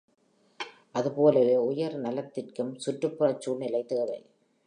அதுபோலவே 0.91 1.57
உயிர் 1.57 1.97
நலத்திற்கும் 1.99 2.73
சுற்றுப்புறச் 2.85 3.41
சூழ்நிலை 3.41 3.85
தேவை. 3.85 4.19